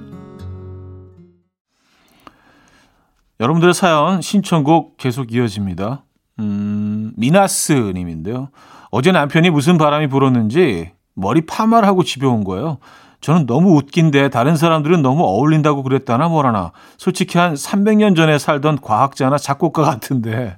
여러분들의 3.40 3.74
사연 3.74 4.22
신청곡 4.22 4.96
계속 4.98 5.34
이어집니다. 5.34 6.06
음, 6.40 7.12
미나스 7.18 7.92
님인데요. 7.94 8.50
어제 8.90 9.12
남편이 9.12 9.50
무슨 9.50 9.78
바람이 9.78 10.08
불었는지 10.08 10.92
머리 11.14 11.46
파마를 11.46 11.88
하고 11.88 12.04
집에 12.04 12.26
온 12.26 12.44
거예요. 12.44 12.78
저는 13.24 13.46
너무 13.46 13.78
웃긴데 13.78 14.30
다른 14.30 14.58
사람들은 14.58 15.02
너무 15.02 15.24
어울린다고 15.24 15.84
그랬다나 15.84 16.28
뭐라나. 16.28 16.74
솔직히 16.98 17.38
한 17.38 17.54
300년 17.54 18.18
전에 18.18 18.38
살던 18.38 18.82
과학자나 18.82 19.38
작곡가 19.38 19.84
같은데 19.84 20.58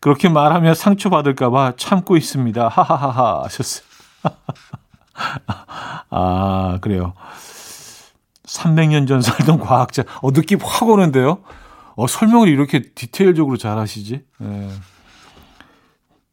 그렇게 0.00 0.28
말하면 0.28 0.76
상처받을까봐 0.76 1.72
참고 1.76 2.16
있습니다. 2.16 2.68
하하하하 2.68 3.42
하셨어요. 3.42 3.84
아, 6.10 6.78
그래요. 6.80 7.14
300년 8.44 9.08
전 9.08 9.20
살던 9.20 9.58
과학자. 9.58 10.04
어, 10.22 10.30
느낌 10.30 10.60
확 10.62 10.88
오는데요? 10.88 11.38
어, 11.96 12.06
설명을 12.06 12.46
이렇게 12.48 12.82
디테일적으로 12.94 13.56
잘 13.56 13.78
하시지? 13.78 14.22
네. 14.38 14.68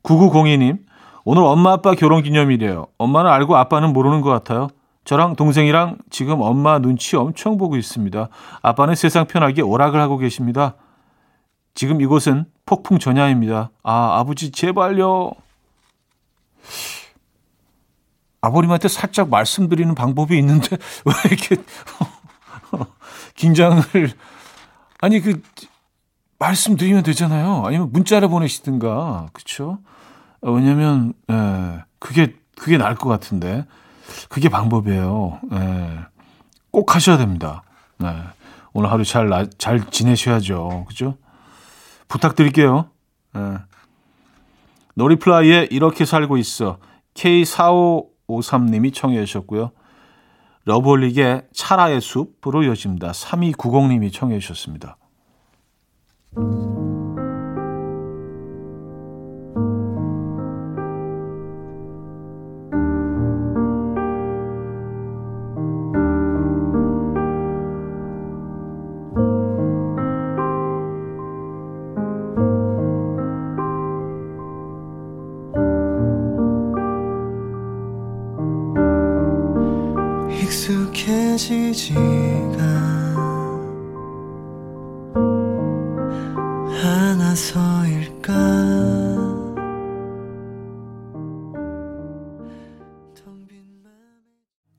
9902님, 0.04 0.78
오늘 1.26 1.42
엄마 1.44 1.72
아빠 1.74 1.96
결혼 1.96 2.22
기념일이에요. 2.22 2.88
엄마는 3.00 3.32
알고 3.32 3.58
아빠는 3.58 3.92
모르는 3.92 4.22
것 4.22 4.30
같아요. 4.30 4.70
저랑 5.08 5.38
동생이랑 5.38 6.00
지금 6.10 6.42
엄마 6.42 6.80
눈치 6.80 7.16
엄청 7.16 7.58
보고 7.58 7.78
있습니다. 7.78 8.28
아빠는 8.62 8.94
세상 8.96 9.26
편하게 9.26 9.62
오락을 9.62 10.02
하고 10.02 10.18
계십니다. 10.18 10.76
지금 11.74 12.02
이곳은 12.02 12.44
폭풍 12.66 13.00
전야입니다. 13.00 13.72
아, 13.84 14.20
아버지 14.20 14.52
제발요. 14.52 15.32
아버님한테 18.42 18.90
살짝 18.90 19.30
말씀드리는 19.30 19.96
방법이 19.96 20.38
있는데 20.40 20.76
왜 21.08 21.14
이렇게 21.32 21.56
긴장을 23.36 23.82
아니 25.00 25.22
그 25.22 25.42
말씀드리면 26.38 27.04
되잖아요. 27.04 27.64
아니면 27.66 27.94
문자를 27.94 28.28
보내시든가 28.28 29.28
그렇죠? 29.32 29.80
왜냐면 30.42 31.14
예, 31.32 31.86
그게 31.98 32.36
그게 32.58 32.78
나을 32.78 32.96
것 32.96 33.08
같은데 33.08 33.66
그게 34.30 34.50
방법이에요. 34.50 35.40
예, 35.54 36.00
꼭 36.72 36.96
하셔야 36.96 37.18
됩니다. 37.18 37.64
네. 37.98 38.14
오늘 38.74 38.92
하루 38.92 39.04
잘잘 39.04 39.90
지내셔야죠. 39.90 40.86
그죠? 40.88 41.18
부탁드릴게요. 42.08 42.90
예. 43.36 43.58
노리플라이에 44.94 45.70
이렇게 45.72 46.06
살고 46.06 46.38
있어 46.38 46.78
K4553님이 47.16 48.94
청해 48.94 49.26
주셨고요. 49.26 49.72
러블릭의 50.66 51.48
차라의 51.54 52.02
숲으로 52.02 52.64
이어집니다. 52.64 53.12
3290님이 53.12 54.12
청해 54.14 54.40
주셨습니다. 54.40 54.98
익숙해지지가 81.38 82.64
않아서일까 86.84 88.34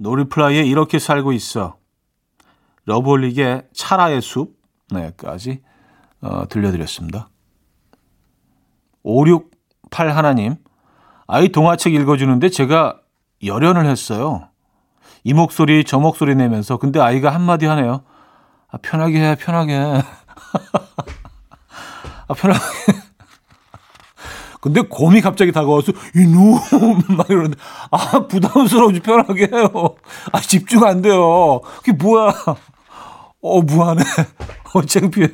노리플라이에 0.00 0.64
이렇게 0.64 0.98
살고 0.98 1.32
있어 1.32 1.76
러블릭의 2.84 3.68
차라의 3.72 4.20
숲까지 4.22 5.62
어, 6.20 6.48
들려드렸습니다. 6.48 7.28
568 9.02 10.10
하나님 10.10 10.56
아이 11.26 11.50
동화책 11.50 11.94
읽어주는데 11.94 12.48
제가 12.48 13.00
열연을 13.44 13.86
했어요. 13.86 14.47
이 15.28 15.34
목소리 15.34 15.84
저 15.84 15.98
목소리 15.98 16.34
내면서 16.34 16.78
근데 16.78 17.00
아이가 17.00 17.34
한마디 17.34 17.66
하네요. 17.66 18.00
아, 18.70 18.78
편하게 18.80 19.20
해 19.20 19.34
편하게. 19.34 19.74
아 22.28 22.34
편하게. 22.34 22.64
근데 24.62 24.80
곰이 24.80 25.20
갑자기 25.20 25.52
다가와서 25.52 25.92
이놈 26.16 26.58
막 27.14 27.28
이러는데 27.28 27.58
아 27.90 28.26
부담스러워지 28.26 29.00
편하게 29.00 29.50
해요. 29.52 29.96
아 30.32 30.40
집중 30.40 30.82
안 30.84 31.02
돼요. 31.02 31.60
그게 31.76 31.92
뭐야? 31.92 32.32
어 33.42 33.60
무하네. 33.60 34.02
어 34.72 34.82
창피해. 34.82 35.28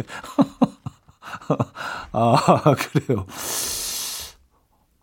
아 2.11 2.75
그래요. 2.75 3.27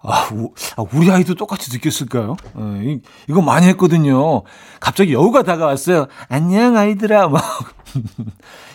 아, 0.04 0.30
우, 0.34 0.52
아, 0.78 0.84
우리 0.94 1.12
아이도 1.12 1.36
똑같이 1.36 1.72
느꼈을까요? 1.72 2.36
어, 2.56 2.82
이, 2.84 3.02
이거 3.28 3.42
많이 3.42 3.68
했거든요. 3.68 4.42
갑자기 4.80 5.14
여우가 5.14 5.44
다가왔어요. 5.44 6.08
안녕, 6.28 6.76
아이들아. 6.76 7.28
막. 7.30 7.44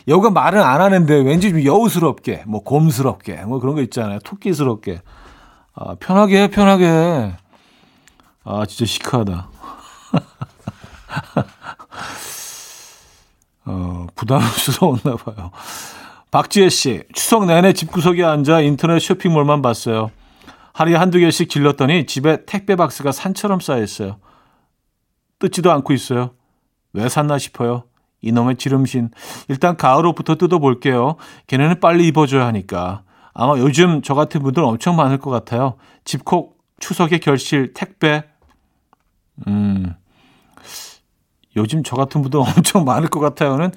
여우가 0.07 0.31
말은 0.31 0.63
안 0.63 0.81
하는데 0.81 1.15
왠지 1.15 1.51
좀 1.51 1.65
여우스럽게, 1.65 2.45
뭐, 2.47 2.63
곰스럽게, 2.63 3.45
뭐 3.45 3.59
그런 3.59 3.75
거 3.75 3.83
있잖아요. 3.83 4.21
토끼스럽게. 4.21 5.03
아, 5.75 5.97
편하게 5.99 6.43
해, 6.43 6.49
편하게 6.49 6.87
해. 6.87 7.37
아, 8.45 8.65
진짜 8.67 8.87
시크하다. 8.87 9.49
어, 13.67 14.07
부담스러웠나 14.15 15.17
봐요. 15.17 15.51
박지혜 16.31 16.69
씨, 16.69 17.03
추석 17.13 17.47
내내 17.47 17.73
집구석에 17.73 18.23
앉아 18.23 18.61
인터넷 18.61 19.01
쇼핑몰만 19.01 19.61
봤어요. 19.61 20.13
하루에 20.77 20.95
한두 20.95 21.19
개씩 21.19 21.49
질렀더니 21.49 22.05
집에 22.05 22.45
택배 22.45 22.77
박스가 22.77 23.11
산처럼 23.11 23.61
쌓여 23.61 23.83
있어요. 23.83 24.19
뜯지도 25.39 25.73
않고 25.73 25.95
있어요. 25.95 26.35
왜 26.93 27.09
샀나 27.09 27.39
싶어요. 27.39 27.85
이놈의 28.21 28.57
지름신. 28.57 29.09
일단 29.49 29.79
가을 29.79 30.05
옷부터 30.05 30.35
뜯어볼게요. 30.35 31.17
걔네는 31.47 31.81
빨리 31.81 32.07
입어줘야 32.09 32.47
하니까. 32.49 33.05
아마 33.33 33.59
요즘 33.59 34.03
저 34.03 34.13
같은 34.13 34.43
분들 34.43 34.63
엄청 34.63 34.97
많을 34.97 35.17
것 35.17 35.31
같아요. 35.31 35.77
집콕, 36.05 36.59
추석의 36.79 37.21
결실, 37.21 37.73
택배. 37.73 38.25
음, 39.47 39.95
요즘 41.57 41.85
저 41.85 41.97
같은 41.97 42.21
분들 42.21 42.39
엄청 42.39 42.85
많을 42.85 43.09
것 43.09 43.21
같아요는 43.21 43.71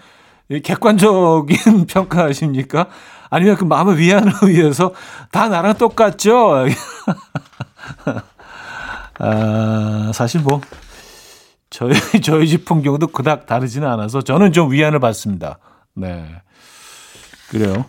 객관적인 0.50 1.86
평가하십니까? 1.88 2.90
아니면 3.30 3.56
그 3.56 3.64
마음의 3.64 3.98
위안을 3.98 4.34
위해서 4.48 4.94
다 5.32 5.50
나랑 5.50 5.76
똑같죠? 5.78 6.66
아, 9.20 10.12
사실 10.14 10.42
뭐 10.42 10.62
저희 11.70 11.94
저희 12.24 12.48
집 12.48 12.66
풍경도 12.66 13.08
그닥 13.08 13.46
다르지는 13.46 13.88
않아서 13.88 14.22
저는 14.22 14.54
좀 14.54 14.72
위안을 14.72 15.00
받습니다. 15.00 15.60
네. 15.94 16.42
그래요. 17.50 17.86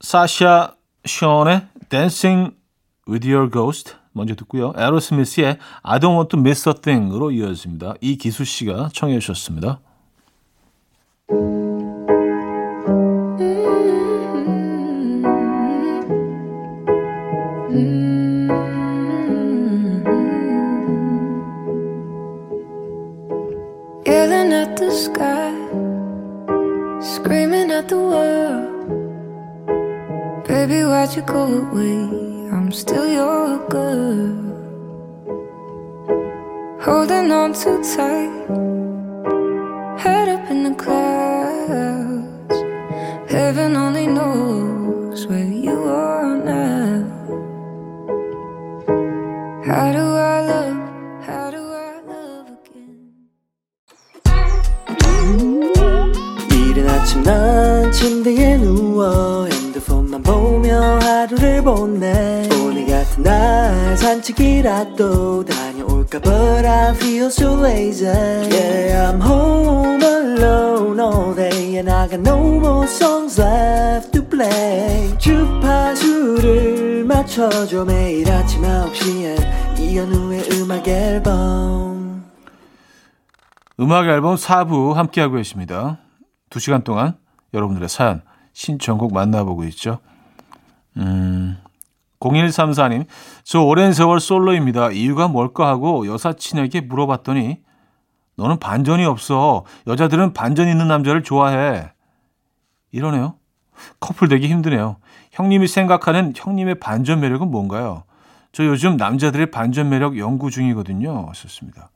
사샤 0.00 0.74
션의 1.04 1.66
Dancing 1.88 2.54
with 3.08 3.28
Your 3.28 3.50
Ghost 3.50 3.94
먼저 4.12 4.34
듣고요. 4.34 4.72
에로스미스의 4.76 5.58
I 5.82 5.98
Don't 5.98 6.14
Want 6.14 6.28
to 6.30 6.40
Miss 6.40 6.68
a 6.68 6.74
Thing으로 6.74 7.30
이어집니다. 7.30 7.94
이기수 8.00 8.44
씨가 8.44 8.90
청해 8.92 9.18
주셨습니다. 9.20 9.80
You 31.06 31.22
go 31.22 31.44
away, 31.44 31.94
I'm 32.50 32.72
still 32.72 33.08
your 33.08 33.68
girl. 33.68 34.34
Holding 36.80 37.30
on 37.30 37.52
too 37.52 37.80
tight, 37.94 38.32
head 40.00 40.28
up 40.28 40.50
in 40.50 40.64
the 40.64 40.74
clouds. 40.74 42.58
Heaven 43.30 43.76
only 43.76 44.08
knows 44.08 45.24
where 45.28 45.47
보내. 61.68 62.48
오늘 62.62 62.86
같은 62.86 63.22
날 63.22 63.96
산책이라도 63.98 65.44
다녀올까 65.44 66.18
But 66.20 66.66
I 66.66 66.94
feel 66.94 67.26
so 67.26 67.62
lazy. 67.62 68.08
Yeah 68.08 69.12
I'm 69.12 69.20
home 69.20 70.02
alone. 70.02 70.98
All 70.98 71.34
day 71.34 71.76
And 71.76 71.90
I 71.90 72.08
got 72.08 72.20
no 72.20 72.38
more 72.38 72.86
songs 72.86 73.38
left 73.38 74.12
to 74.12 74.26
play. 74.26 75.14
주파수를 75.18 77.04
맞춰줘. 77.04 77.84
매일 77.84 78.30
아침 78.30 78.62
9시에 78.62 79.78
이현우의 79.78 80.48
음악 80.52 80.88
앨범. 80.88 82.24
음악 83.78 84.06
앨범 84.06 84.36
4부 84.36 84.94
함께하고 84.94 85.36
계십니다. 85.36 85.98
2시간 86.48 86.82
동안 86.82 87.18
여러분들의 87.52 87.90
사연 87.90 88.22
신청곡 88.54 89.12
만나보고 89.12 89.64
있죠. 89.64 89.98
음, 90.96 91.56
0134님, 92.20 93.06
저 93.44 93.62
오랜 93.62 93.92
세월 93.92 94.20
솔로입니다. 94.20 94.90
이유가 94.90 95.28
뭘까 95.28 95.68
하고 95.68 96.06
여사친에게 96.06 96.82
물어봤더니, 96.82 97.58
너는 98.36 98.58
반전이 98.58 99.04
없어. 99.04 99.64
여자들은 99.86 100.32
반전 100.32 100.68
있는 100.68 100.88
남자를 100.88 101.22
좋아해. 101.22 101.90
이러네요. 102.92 103.34
커플 104.00 104.28
되기 104.28 104.48
힘드네요. 104.48 104.96
형님이 105.32 105.66
생각하는 105.66 106.32
형님의 106.34 106.76
반전 106.76 107.20
매력은 107.20 107.50
뭔가요? 107.50 108.04
저 108.52 108.64
요즘 108.64 108.96
남자들의 108.96 109.50
반전 109.50 109.88
매력 109.88 110.18
연구 110.18 110.50
중이거든요. 110.50 111.30
썼습니다. 111.34 111.90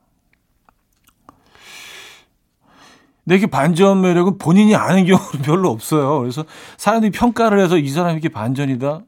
근데 3.25 3.37
이게 3.37 3.47
반전 3.47 4.01
매력은 4.01 4.39
본인이 4.39 4.75
아는 4.75 5.07
경우는 5.07 5.43
별로 5.45 5.71
없어요. 5.71 6.21
그래서 6.21 6.45
사람들이 6.77 7.13
평가를 7.13 7.61
해서 7.61 7.79
이 7.79 7.89
사람이 7.89 8.19
이게 8.19 8.29
반전이다. 8.29 9.01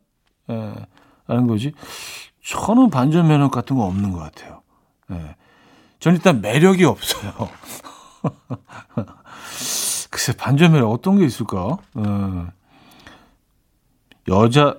예, 0.51 0.75
라는 1.27 1.47
거지. 1.47 1.73
저는 2.45 2.91
반전 2.91 3.29
매력 3.29 3.51
같은 3.51 3.77
거 3.77 3.85
없는 3.85 4.13
것 4.13 4.19
같아요. 4.19 4.63
예. 5.11 5.37
저는 5.99 6.19
일단 6.19 6.41
매력이 6.43 6.85
없어요. 6.85 7.33
글쎄, 10.11 10.33
반전 10.37 10.73
매력 10.73 10.91
어떤 10.91 11.19
게 11.19 11.25
있을까? 11.25 11.79
예. 11.99 12.03
여자, 14.29 14.77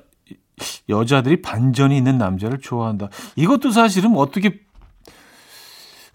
여자들이 0.87 1.41
반전이 1.41 1.97
있는 1.97 2.17
남자를 2.17 2.59
좋아한다. 2.59 3.09
이것도 3.35 3.71
사실은 3.71 4.15
어떻게, 4.15 4.61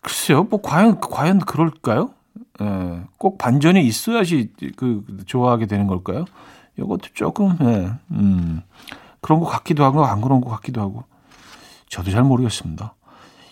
글쎄요, 0.01 0.45
뭐, 0.45 0.63
과연, 0.63 1.01
과연 1.01 1.41
그럴까요? 1.41 2.15
예, 2.61 3.03
꼭 3.19 3.39
반전이 3.39 3.85
있어야지 3.85 4.51
그 4.77 5.05
좋아하게 5.27 5.67
되는 5.67 5.87
걸까요? 5.87 6.25
이것도 6.79 7.09
조금 7.15 7.57
예, 7.63 7.91
음, 8.13 8.63
그런 9.21 9.41
것 9.41 9.47
같기도 9.47 9.85
하고 9.85 10.05
안 10.05 10.21
그런 10.21 10.41
것 10.41 10.51
같기도 10.51 10.81
하고 10.81 11.05
저도 11.89 12.11
잘 12.11 12.23
모르겠습니다. 12.23 12.95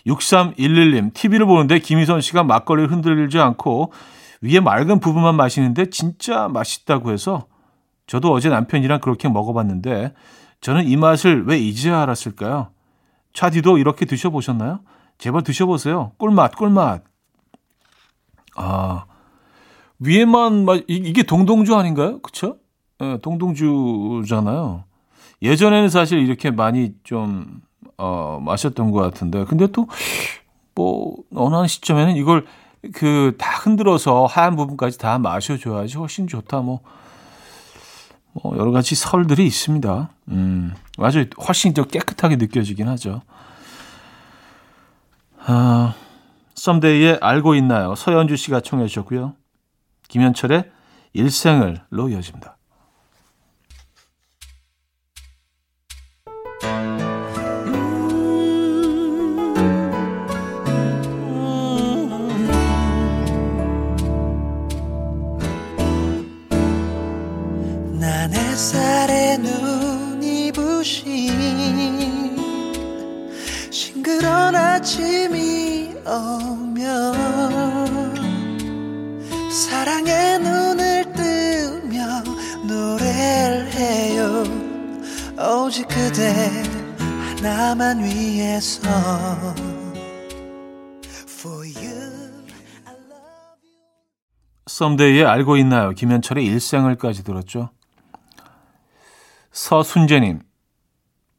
6311님 0.07 1.13
TV를 1.13 1.45
보는데 1.45 1.79
김희선 1.79 2.21
씨가 2.21 2.43
막걸리를 2.43 2.91
흔들지 2.91 3.39
않고 3.39 3.91
위에 4.41 4.59
맑은 4.59 4.99
부분만 4.99 5.35
마시는데 5.35 5.89
진짜 5.89 6.47
맛있다고 6.47 7.11
해서 7.11 7.45
저도 8.07 8.31
어제 8.31 8.49
남편이랑 8.49 9.01
그렇게 9.01 9.27
먹어봤는데 9.27 10.13
저는 10.61 10.87
이 10.87 10.95
맛을 10.97 11.45
왜 11.45 11.59
이제 11.59 11.91
알았을까요? 11.91 12.69
차디도 13.33 13.77
이렇게 13.77 14.05
드셔보셨나요? 14.05 14.79
제발 15.17 15.43
드셔보세요. 15.43 16.13
꿀맛, 16.17 16.55
꿀맛. 16.55 17.03
아, 18.61 19.05
위에만, 19.99 20.65
이게 20.87 21.23
동동주 21.23 21.75
아닌가요? 21.75 22.19
그쵸? 22.19 22.57
예, 23.01 23.17
동동주잖아요. 23.21 24.83
예전에는 25.41 25.87
사실 25.89 26.19
이렇게 26.19 26.51
많이 26.51 26.93
좀, 27.03 27.61
어, 27.97 28.39
마셨던 28.43 28.91
것 28.91 28.99
같은데. 28.99 29.45
근데 29.45 29.67
또, 29.67 29.87
뭐, 30.75 31.15
어느 31.33 31.55
한 31.55 31.67
시점에는 31.67 32.15
이걸 32.17 32.45
그 32.93 33.33
다 33.37 33.51
흔들어서 33.59 34.25
하얀 34.25 34.55
부분까지 34.55 34.97
다 34.97 35.17
마셔줘야지 35.19 35.97
훨씬 35.97 36.27
좋다. 36.27 36.59
뭐, 36.59 36.79
뭐, 38.33 38.57
여러 38.57 38.71
가지 38.71 38.95
설들이 38.95 39.45
있습니다. 39.45 40.09
음, 40.29 40.73
맞아요. 40.97 41.25
훨씬 41.47 41.73
더 41.73 41.83
깨끗하게 41.83 42.35
느껴지긴 42.35 42.87
하죠. 42.89 43.21
아, 45.45 45.93
썸데이에 46.59 47.19
알고 47.21 47.55
있나요? 47.55 47.95
서현주 47.95 48.35
씨가 48.35 48.59
청해 48.59 48.87
주셨고요. 48.87 49.33
김현철의 50.09 50.69
일생을로 51.13 52.09
이어집니다. 52.09 52.57
나만 87.69 88.03
위해서 88.03 88.81
For 91.27 91.67
you 91.67 92.43
썸데이에 94.65 95.23
알고 95.23 95.55
있나요? 95.57 95.91
김현철의 95.91 96.43
일생을까지 96.47 97.23
들었죠. 97.23 97.69
서순재님 99.51 100.39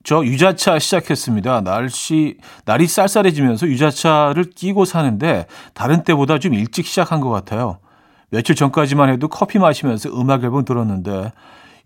저 0.05 0.25
유자차 0.25 0.79
시작했습니다. 0.79 1.63
날씨, 1.63 2.39
날이 2.65 2.87
쌀쌀해지면서 2.87 3.67
유자차를 3.67 4.51
끼고 4.51 4.85
사는데 4.85 5.47
다른 5.75 6.05
때보다 6.05 6.39
좀 6.39 6.55
일찍 6.55 6.87
시작한 6.87 7.21
것 7.21 7.31
같아요. 7.31 7.81
며칠 8.29 8.55
전까지만 8.55 9.09
해도 9.09 9.27
커피 9.27 9.59
마시면서 9.59 10.11
음악 10.11 10.45
앨범 10.45 10.65
들었는데 10.65 11.33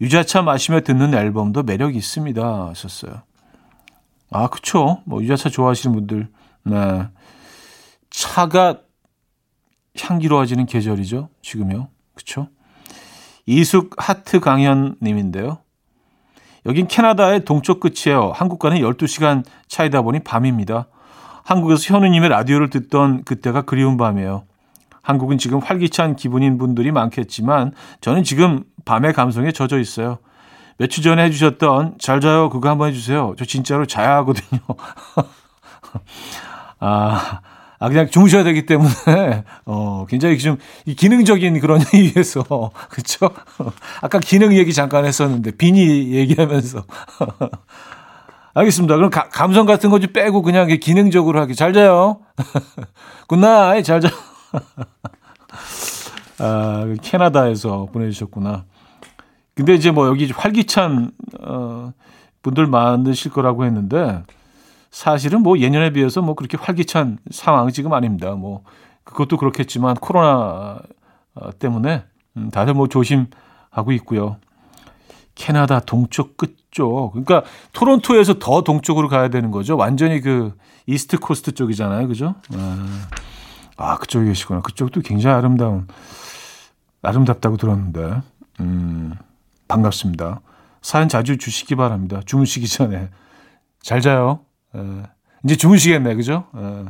유자차 0.02 0.42
마시며 0.42 0.82
듣는 0.82 1.14
앨범도 1.14 1.62
매력 1.62 1.96
있습니다. 1.96 2.42
하셨어요. 2.68 3.22
아, 4.34 4.48
그쵸. 4.48 5.00
뭐 5.04 5.22
유자차 5.22 5.48
좋아하시는 5.48 5.94
분들. 5.94 6.28
네. 6.64 7.08
차가 8.10 8.80
향기로워지는 9.96 10.66
계절이죠. 10.66 11.28
지금요. 11.40 11.86
그쵸. 12.14 12.48
이숙 13.46 13.94
하트 13.96 14.40
강현 14.40 14.96
님인데요. 15.00 15.58
여긴 16.66 16.88
캐나다의 16.88 17.44
동쪽 17.44 17.78
끝이에요. 17.78 18.32
한국과는 18.34 18.78
12시간 18.78 19.44
차이다 19.68 20.02
보니 20.02 20.20
밤입니다. 20.24 20.88
한국에서 21.44 21.94
현우님의 21.94 22.30
라디오를 22.30 22.70
듣던 22.70 23.22
그때가 23.22 23.62
그리운 23.62 23.96
밤이에요. 23.96 24.46
한국은 25.02 25.38
지금 25.38 25.60
활기찬 25.60 26.16
기분인 26.16 26.58
분들이 26.58 26.90
많겠지만 26.90 27.70
저는 28.00 28.24
지금 28.24 28.64
밤의 28.84 29.12
감성에 29.12 29.52
젖어 29.52 29.78
있어요. 29.78 30.18
며칠 30.78 31.02
전에 31.02 31.24
해주셨던 31.24 31.96
잘 31.98 32.20
자요 32.20 32.50
그거 32.50 32.68
한번 32.68 32.88
해주세요. 32.88 33.34
저 33.38 33.44
진짜로 33.44 33.86
자야 33.86 34.16
하거든요. 34.16 34.60
아, 36.80 37.40
아 37.78 37.88
그냥 37.88 38.08
주무셔야 38.10 38.44
되기 38.44 38.66
때문에 38.66 39.44
어 39.66 40.06
굉장히 40.08 40.38
좀 40.38 40.56
기능적인 40.96 41.60
그런 41.60 41.80
이유에서 41.94 42.70
그렇죠. 42.88 43.30
아까 44.00 44.18
기능 44.18 44.56
얘기 44.56 44.72
잠깐 44.72 45.04
했었는데 45.04 45.52
비니 45.52 46.12
얘기하면서 46.12 46.84
알겠습니다. 48.54 48.96
그럼 48.96 49.10
가, 49.10 49.28
감성 49.28 49.66
같은 49.66 49.90
거 49.90 49.98
좀 49.98 50.12
빼고 50.12 50.42
그냥 50.42 50.68
기능적으로 50.68 51.40
하기 51.40 51.54
잘 51.54 51.72
자요. 51.72 52.20
Good 53.26 53.52
night 53.52 53.84
잘 53.84 54.00
자. 54.00 54.08
아, 56.38 56.86
캐나다에서 57.02 57.86
보내주셨구나. 57.92 58.64
근데 59.54 59.74
이제 59.74 59.90
뭐 59.90 60.06
여기 60.08 60.30
활기찬 60.30 61.12
어, 61.40 61.92
분들 62.42 62.66
많으실 62.66 63.30
거라고 63.30 63.64
했는데 63.64 64.22
사실은 64.90 65.42
뭐 65.42 65.58
예년에 65.58 65.90
비해서 65.90 66.22
뭐 66.22 66.34
그렇게 66.34 66.56
활기찬 66.56 67.18
상황 67.30 67.68
지금 67.70 67.92
아닙니다. 67.92 68.32
뭐 68.32 68.62
그것도 69.04 69.36
그렇겠지만 69.36 69.94
코로나 69.96 70.80
어, 71.34 71.58
때문에 71.58 72.04
음, 72.36 72.50
다들 72.50 72.74
뭐 72.74 72.88
조심하고 72.88 73.92
있고요. 73.92 74.36
캐나다 75.34 75.80
동쪽 75.80 76.36
끝쪽. 76.36 77.12
그러니까 77.12 77.42
토론토에서 77.72 78.38
더 78.38 78.62
동쪽으로 78.62 79.08
가야 79.08 79.28
되는 79.28 79.50
거죠. 79.50 79.76
완전히 79.76 80.20
그 80.20 80.56
East 80.86 81.18
Coast 81.18 81.52
쪽이잖아요. 81.52 82.06
그죠? 82.08 82.34
아, 82.54 83.08
아 83.76 83.96
그쪽에 83.98 84.26
계시구나. 84.26 84.60
그쪽도 84.60 85.00
굉장히 85.00 85.36
아름다운 85.36 85.86
아름답다고 87.02 87.56
들었는데. 87.56 88.20
음. 88.60 89.14
반갑습니다. 89.68 90.40
사연 90.82 91.08
자주 91.08 91.38
주시기 91.38 91.76
바랍니다. 91.76 92.20
주무시기 92.24 92.68
전에. 92.68 93.10
잘 93.80 94.00
자요. 94.00 94.44
에, 94.74 95.02
이제 95.44 95.56
주무시겠네, 95.56 96.14
그죠? 96.14 96.46
에. 96.56 96.84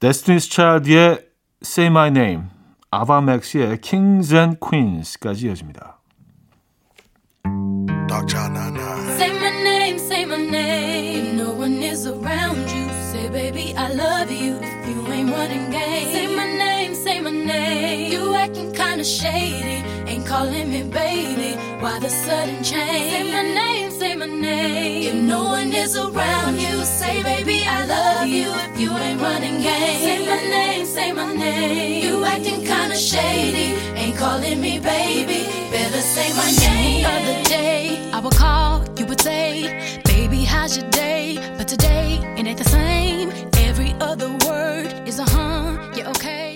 Destiny's 0.00 0.50
Child의 0.50 1.28
Say 1.64 1.88
My 1.90 2.08
Name, 2.08 2.44
아바맥스의 2.90 3.80
Kings 3.80 4.34
and 4.34 4.58
Queens까지 4.60 5.46
이어집니다. 5.46 6.00
Kinda 19.02 19.04
shady. 19.04 19.84
Ain't 20.06 20.26
calling 20.26 20.70
me 20.70 20.82
baby. 20.84 21.56
Why 21.80 21.98
the 21.98 22.08
sudden 22.08 22.62
change? 22.62 23.12
Say 23.12 23.32
my 23.32 23.42
name, 23.42 23.90
say 23.90 24.14
my 24.14 24.26
name. 24.26 25.08
If 25.08 25.14
no 25.14 25.44
one 25.44 25.72
is 25.72 25.96
around 25.96 26.60
you, 26.60 26.84
say, 26.84 27.22
baby, 27.22 27.64
I 27.66 27.84
love 27.86 28.28
you. 28.28 28.52
If 28.70 28.80
you 28.80 28.90
ain't 28.96 29.20
running 29.20 29.60
game. 29.60 30.00
Say 30.06 30.18
my 30.26 30.40
name, 30.56 30.86
say 30.86 31.12
my 31.12 31.34
name. 31.34 32.04
You 32.04 32.24
acting 32.24 32.64
kinda 32.64 32.96
shady. 32.96 33.74
Ain't 34.00 34.16
calling 34.16 34.60
me 34.60 34.78
baby. 34.78 35.40
Better 35.72 36.02
say 36.14 36.28
my 36.34 36.50
name. 36.66 37.02
The 37.02 37.10
other 37.10 37.38
day, 37.48 38.10
I 38.12 38.20
would 38.20 38.36
call, 38.36 38.84
you 38.98 39.06
would 39.06 39.20
say, 39.20 40.00
baby, 40.04 40.44
how's 40.44 40.76
your 40.76 40.88
day? 40.90 41.38
But 41.58 41.66
today, 41.66 42.20
it 42.38 42.46
ain't 42.46 42.58
the 42.58 42.70
same. 42.78 43.30
Every 43.68 43.94
other 44.00 44.30
word 44.46 44.92
is 45.08 45.18
a 45.18 45.24
huh, 45.24 45.92
yeah, 45.96 46.10
okay. 46.10 46.52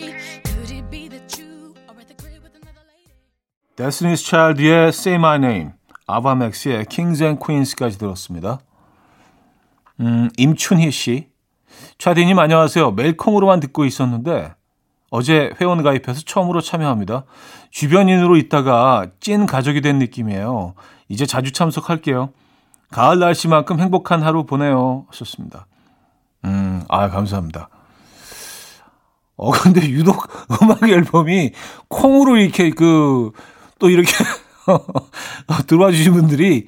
Destiny's 3.77 4.25
Child의 4.25 4.89
Say 4.89 5.17
My 5.17 5.37
Name, 5.37 5.73
아바맥스의 6.07 6.87
Kings 6.87 7.23
and 7.23 7.39
Queens까지 7.45 7.99
들었습니다. 7.99 8.61
음, 10.01 10.31
임춘희 10.39 10.91
씨. 10.91 11.29
차디님 11.99 12.39
안녕하세요. 12.39 12.93
매일 12.93 13.19
콩으로만 13.19 13.61
듣고 13.61 13.85
있었는데 13.85 14.55
어제 15.11 15.53
회원 15.61 15.83
가입해서 15.83 16.23
처음으로 16.25 16.63
참여합니다. 16.63 17.25
주변인으로 17.71 18.37
있다가 18.39 19.09
찐 19.21 19.45
가족이 19.45 19.83
된 19.83 19.99
느낌이에요. 19.99 20.75
이제 21.11 21.27
자주 21.27 21.53
참석할게요. 21.53 22.31
가을 22.91 23.19
날씨만큼 23.19 23.79
행복한 23.79 24.23
하루 24.23 24.47
보내요. 24.47 25.05
하셨습니다. 25.09 25.67
음, 26.47 26.83
아, 26.89 27.11
감사합니다. 27.11 27.69
어, 29.37 29.51
근데 29.51 29.87
유독 29.91 30.29
음악 30.63 30.83
앨범이 30.83 31.53
콩으로 31.89 32.39
이렇게 32.39 32.71
그, 32.71 33.33
또 33.79 33.91
이렇게 33.91 34.13
들어와 35.67 35.91
주신 35.91 36.13
분들이 36.13 36.67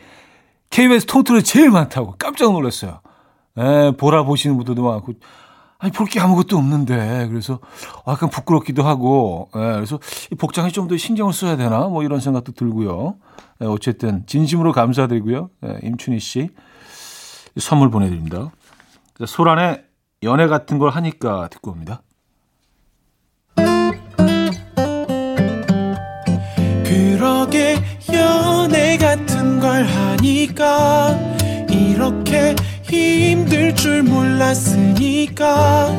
KBS 0.71 1.07
통틀에 1.07 1.42
제일 1.42 1.71
많다고 1.71 2.14
깜짝 2.18 2.53
놀랐어요. 2.53 3.01
예, 3.59 3.92
보라 3.97 4.25
보시는 4.25 4.57
분들도 4.57 4.83
많고, 4.83 5.14
아니, 5.79 5.92
볼 5.92 6.07
게 6.07 6.21
아무것도 6.21 6.57
없는데. 6.57 7.27
그래서 7.29 7.59
약간 8.07 8.31
부끄럽기도 8.31 8.83
하고, 8.85 9.49
예, 9.57 9.59
그래서 9.75 9.99
이 10.31 10.35
복장에 10.37 10.71
좀 10.71 10.87
더 10.88 10.97
신경을 10.97 11.33
써야 11.33 11.57
되나? 11.57 11.88
뭐 11.88 12.03
이런 12.05 12.21
생각도 12.21 12.53
들고요. 12.53 13.16
예, 13.62 13.66
어쨌든, 13.66 14.25
진심으로 14.27 14.73
감사드리고요. 14.73 15.51
예, 15.64 15.79
임춘희 15.83 16.21
씨. 16.21 16.51
선물 17.59 17.90
보내드립니다. 17.90 18.51
소란의 19.27 19.85
연애 20.23 20.47
같은 20.47 20.79
걸 20.79 20.90
하니까 20.90 21.49
듣고 21.49 21.73
옵니다. 21.73 22.03
같은 28.96 29.61
걸 29.61 29.85
하니까 29.85 31.18
이렇게 31.68 32.55
힘들 32.83 33.74
줄 33.74 34.03
몰랐으니까 34.03 35.90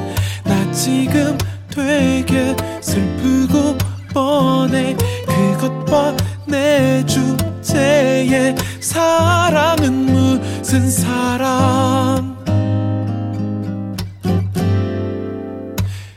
나 0.44 0.72
지금 0.72 1.38
되게 1.70 2.56
슬프고 2.82 3.78
뻔해. 4.14 4.96
그것봐 5.28 6.16
내 6.48 7.06
주제에 7.06 8.56
사랑은 8.80 9.94
무슨 9.94 10.90
사랑 10.90 12.38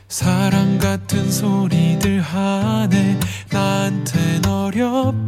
사랑 0.07 0.77
같은 0.79 1.31
소리들 1.31 2.21
하네. 2.21 3.19
나한텐 3.51 4.45
어 4.47 4.69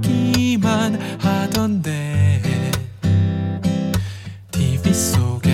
렵기만 0.06 0.96
하던데. 1.20 2.42
TV 4.52 4.94
속에 4.94 5.50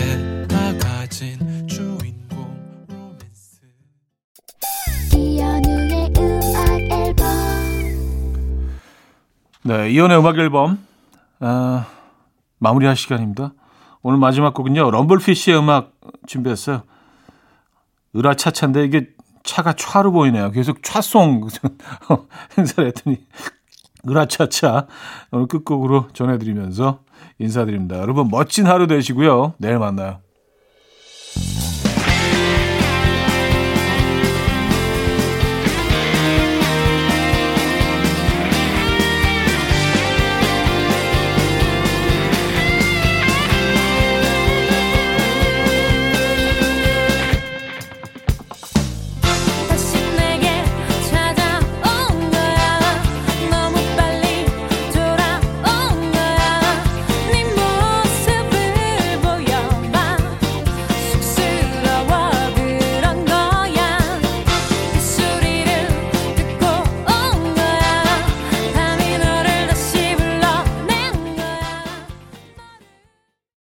나가진 0.48 1.68
주인공 1.68 2.86
로맨스. 2.88 3.62
이연우의 5.16 6.14
음악 6.18 6.70
앨범. 6.92 7.26
네 9.64 9.92
이연우의 9.92 10.20
음악 10.20 10.38
앨범. 10.38 10.86
아, 11.40 11.88
마무리할 12.60 12.96
시간입니다. 12.96 13.54
오늘 14.04 14.20
마지막 14.20 14.54
곡은요 14.54 14.92
럼블피쉬의 14.92 15.58
음악 15.58 15.94
준비했어요. 16.28 16.84
으라차차인데 18.16 18.84
이게 18.84 19.08
차가 19.44 19.74
차로 19.74 20.12
보이네요. 20.12 20.52
계속 20.52 20.84
차송 20.84 21.48
행사를 22.58 22.88
했더니 22.88 23.26
으라차차 24.08 24.88
오늘 25.32 25.48
끝곡으로 25.48 26.08
전해드리면서 26.14 27.00
인사드립니다. 27.40 27.98
여러분 28.00 28.30
멋진 28.30 28.66
하루 28.66 28.88
되시고요. 28.88 29.54
내일 29.58 29.80
만나요. 29.80 30.20